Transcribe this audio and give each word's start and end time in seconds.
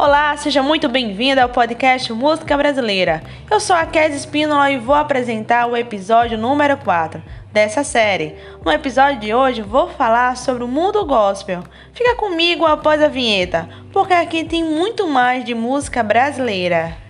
Olá, 0.00 0.36
seja 0.36 0.62
muito 0.62 0.88
bem-vindo 0.88 1.40
ao 1.40 1.48
podcast 1.48 2.12
Música 2.12 2.56
Brasileira. 2.56 3.20
Eu 3.50 3.58
sou 3.58 3.74
a 3.74 3.84
Kes 3.84 4.14
Espínola 4.14 4.70
e 4.70 4.78
vou 4.78 4.94
apresentar 4.94 5.66
o 5.66 5.76
episódio 5.76 6.38
número 6.38 6.76
4 6.76 7.20
dessa 7.52 7.82
série. 7.82 8.36
No 8.64 8.70
episódio 8.70 9.18
de 9.18 9.34
hoje 9.34 9.60
vou 9.60 9.88
falar 9.88 10.36
sobre 10.36 10.62
o 10.62 10.68
mundo 10.68 11.04
gospel. 11.04 11.64
Fica 11.92 12.14
comigo 12.14 12.64
após 12.64 13.02
a 13.02 13.08
vinheta, 13.08 13.68
porque 13.92 14.14
aqui 14.14 14.44
tem 14.44 14.62
muito 14.62 15.08
mais 15.08 15.44
de 15.44 15.52
música 15.52 16.00
brasileira. 16.00 17.07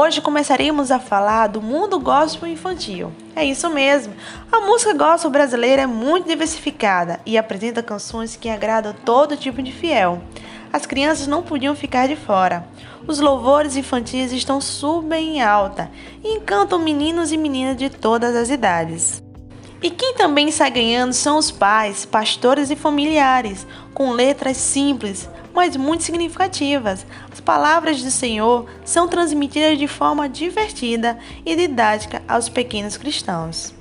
Hoje 0.00 0.20
começaremos 0.20 0.92
a 0.92 1.00
falar 1.00 1.48
do 1.48 1.60
mundo 1.60 1.98
gospel 1.98 2.48
infantil. 2.48 3.10
É 3.34 3.44
isso 3.44 3.68
mesmo. 3.68 4.14
A 4.52 4.60
música 4.60 4.94
gospel 4.94 5.28
brasileira 5.28 5.82
é 5.82 5.86
muito 5.88 6.28
diversificada 6.28 7.18
e 7.26 7.36
apresenta 7.36 7.82
canções 7.82 8.36
que 8.36 8.48
agradam 8.48 8.94
todo 9.04 9.36
tipo 9.36 9.60
de 9.60 9.72
fiel. 9.72 10.22
As 10.72 10.86
crianças 10.86 11.26
não 11.26 11.42
podiam 11.42 11.74
ficar 11.74 12.06
de 12.06 12.14
fora. 12.14 12.64
Os 13.08 13.18
louvores 13.18 13.76
infantis 13.76 14.30
estão 14.30 14.60
super 14.60 15.18
em 15.18 15.42
alta 15.42 15.90
e 16.22 16.36
encantam 16.36 16.78
meninos 16.78 17.32
e 17.32 17.36
meninas 17.36 17.76
de 17.76 17.90
todas 17.90 18.36
as 18.36 18.50
idades. 18.50 19.20
E 19.82 19.90
quem 19.90 20.14
também 20.14 20.52
sai 20.52 20.70
ganhando 20.70 21.12
são 21.12 21.38
os 21.38 21.50
pais, 21.50 22.04
pastores 22.04 22.70
e 22.70 22.76
familiares, 22.76 23.66
com 23.94 24.12
letras 24.12 24.58
simples, 24.58 25.28
mas 25.58 25.76
muito 25.76 26.04
significativas. 26.04 27.04
As 27.32 27.40
palavras 27.40 28.00
do 28.00 28.12
Senhor 28.12 28.66
são 28.84 29.08
transmitidas 29.08 29.76
de 29.76 29.88
forma 29.88 30.28
divertida 30.28 31.18
e 31.44 31.56
didática 31.56 32.22
aos 32.28 32.48
pequenos 32.48 32.96
cristãos. 32.96 33.74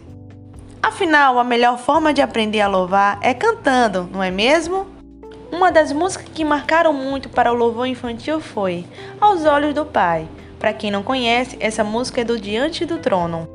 Afinal, 0.81 1.37
a 1.37 1.43
melhor 1.43 1.77
forma 1.77 2.11
de 2.15 2.19
aprender 2.19 2.61
a 2.61 2.67
louvar 2.67 3.19
é 3.21 3.31
cantando, 3.31 4.09
não 4.11 4.23
é 4.23 4.31
mesmo? 4.31 4.87
Uma 5.51 5.71
das 5.71 5.91
músicas 5.91 6.27
que 6.33 6.43
marcaram 6.43 6.91
muito 6.93 7.29
para 7.29 7.53
o 7.53 7.55
louvor 7.55 7.85
infantil 7.85 8.39
foi 8.39 8.83
Aos 9.21 9.45
Olhos 9.45 9.75
do 9.75 9.85
Pai. 9.85 10.27
Para 10.57 10.73
quem 10.73 10.89
não 10.89 11.03
conhece, 11.03 11.57
essa 11.59 11.83
música 11.83 12.21
é 12.21 12.23
do 12.23 12.39
Diante 12.39 12.85
do 12.85 12.97
Trono. 12.97 13.47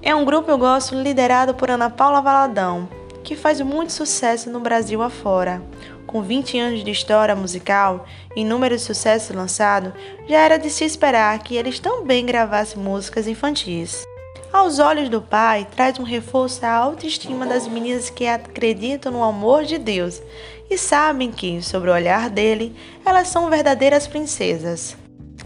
É 0.00 0.14
um 0.14 0.24
grupo 0.24 0.48
eu 0.48 0.58
gosto 0.58 0.94
liderado 0.94 1.54
por 1.54 1.68
Ana 1.72 1.90
Paula 1.90 2.20
Valadão, 2.20 2.88
que 3.24 3.34
faz 3.34 3.60
muito 3.60 3.92
sucesso 3.92 4.50
no 4.50 4.60
Brasil 4.60 5.02
afora. 5.02 5.62
Com 6.06 6.22
20 6.22 6.58
anos 6.58 6.84
de 6.84 6.90
história 6.90 7.34
musical 7.34 8.06
e 8.36 8.42
inúmeros 8.42 8.82
sucessos 8.82 9.34
lançados, 9.34 9.92
já 10.28 10.38
era 10.38 10.58
de 10.58 10.70
se 10.70 10.84
esperar 10.84 11.36
que 11.40 11.56
eles 11.56 11.80
também 11.80 12.24
gravassem 12.24 12.80
músicas 12.80 13.26
infantis. 13.26 14.04
Aos 14.52 14.78
olhos 14.78 15.08
do 15.08 15.20
pai, 15.20 15.66
traz 15.74 15.98
um 15.98 16.04
reforço 16.04 16.64
à 16.64 16.70
autoestima 16.70 17.44
das 17.44 17.66
meninas 17.66 18.08
que 18.08 18.26
acreditam 18.26 19.10
no 19.10 19.24
amor 19.24 19.64
de 19.64 19.78
Deus 19.78 20.22
e 20.70 20.78
sabem 20.78 21.32
que, 21.32 21.60
sobre 21.60 21.90
o 21.90 21.92
olhar 21.92 22.30
dele, 22.30 22.76
elas 23.04 23.28
são 23.28 23.50
verdadeiras 23.50 24.06
princesas. 24.06 24.96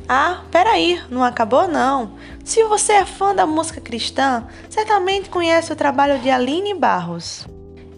Ah, 0.07 0.43
peraí, 0.51 1.01
não 1.11 1.25
acabou 1.25 1.67
não. 1.67 2.13
Se 2.45 2.63
você 2.65 2.93
é 2.93 3.07
fã 3.07 3.35
da 3.35 3.47
música 3.47 3.81
cristã, 3.81 4.47
certamente 4.69 5.31
conhece 5.31 5.73
o 5.73 5.77
trabalho 5.77 6.19
de 6.19 6.29
Aline 6.29 6.75
Barros. 6.75 7.47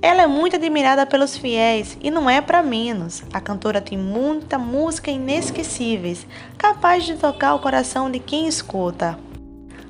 Ela 0.02 0.22
é 0.22 0.26
muito 0.26 0.56
admirada 0.56 1.04
pelos 1.04 1.36
fiéis 1.36 1.96
e 2.00 2.10
não 2.10 2.28
é 2.28 2.40
para 2.40 2.62
menos. 2.62 3.22
A 3.32 3.40
cantora 3.40 3.80
tem 3.80 3.98
muita 3.98 4.58
música 4.58 5.10
inesquecíveis, 5.10 6.26
capaz 6.56 7.04
de 7.04 7.16
tocar 7.16 7.54
o 7.54 7.60
coração 7.60 8.10
de 8.10 8.18
quem 8.18 8.46
escuta. 8.46 9.18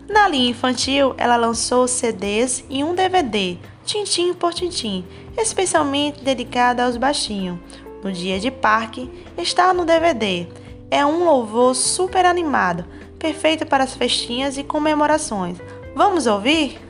Na 0.08 0.26
linha 0.26 0.50
infantil, 0.50 1.14
ela 1.16 1.36
lançou 1.36 1.86
CDs 1.86 2.64
e 2.68 2.82
um 2.82 2.94
DVD, 2.94 3.56
Tintim 3.84 4.34
por 4.34 4.52
Tintim, 4.52 5.04
especialmente 5.38 6.24
dedicado 6.24 6.82
aos 6.82 6.96
baixinhos. 6.96 7.58
No 8.02 8.10
dia 8.10 8.40
de 8.40 8.50
parque, 8.50 9.08
está 9.36 9.72
no 9.72 9.84
DVD 9.84 10.48
é 10.90 11.06
um 11.06 11.24
louvor 11.24 11.74
super 11.74 12.26
animado, 12.26 12.84
perfeito 13.18 13.64
para 13.64 13.84
as 13.84 13.94
festinhas 13.94 14.58
e 14.58 14.64
comemorações. 14.64 15.58
Vamos 15.94 16.26
ouvir? 16.26 16.80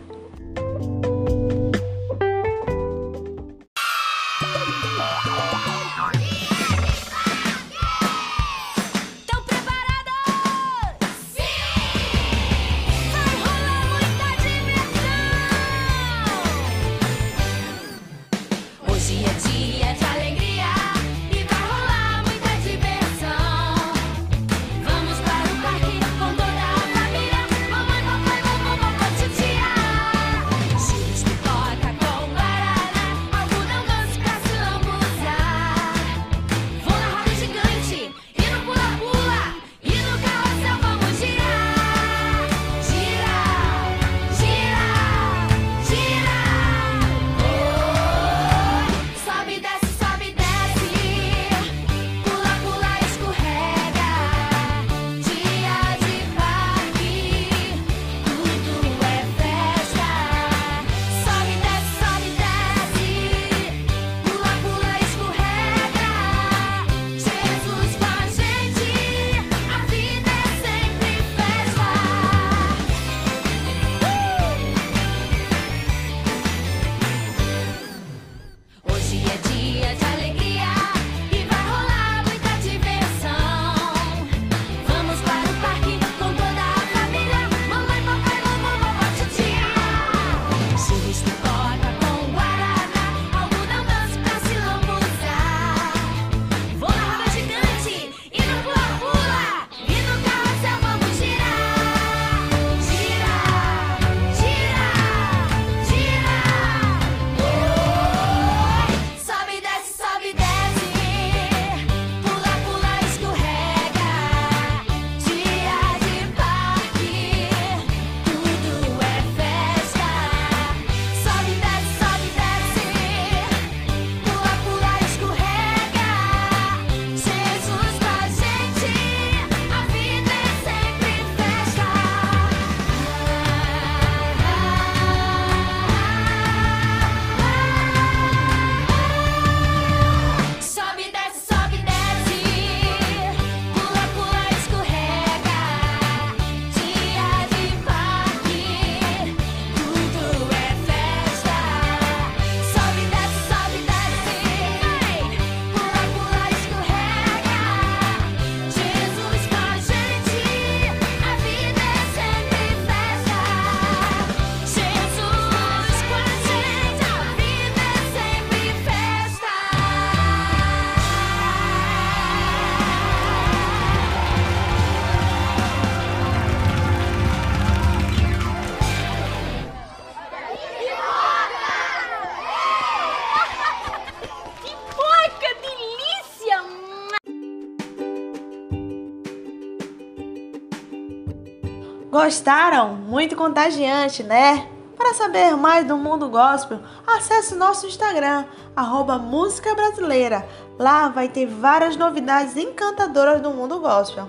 Gostaram? 192.11 192.95
Muito 192.97 193.37
contagiante, 193.37 194.25
né? 194.25 194.67
Para 194.97 195.15
saber 195.15 195.57
mais 195.57 195.87
do 195.87 195.97
mundo 195.97 196.29
gospel, 196.29 196.81
acesse 197.07 197.55
nosso 197.55 197.87
Instagram, 197.87 198.45
arroba 198.75 199.17
Música 199.17 199.75
Brasileira. 199.75 200.47
Lá 200.77 201.09
vai 201.09 201.29
ter 201.29 201.47
várias 201.47 201.97
novidades 201.97 202.57
encantadoras 202.57 203.41
do 203.41 203.51
mundo 203.51 203.79
gospel. 203.81 204.29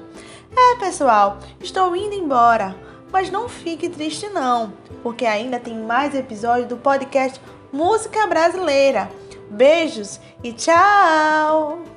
É, 0.55 0.75
pessoal, 0.77 1.39
estou 1.59 1.95
indo 1.95 2.13
embora, 2.13 2.75
mas 3.11 3.31
não 3.31 3.49
fique 3.49 3.89
triste 3.89 4.29
não, 4.29 4.73
porque 5.01 5.25
ainda 5.25 5.59
tem 5.59 5.75
mais 5.75 6.13
episódios 6.13 6.67
do 6.67 6.77
podcast 6.77 7.41
Música 7.73 8.27
Brasileira. 8.27 9.09
Beijos 9.49 10.19
e 10.43 10.53
tchau! 10.53 11.90